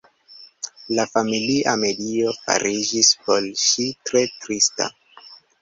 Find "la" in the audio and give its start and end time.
0.99-1.05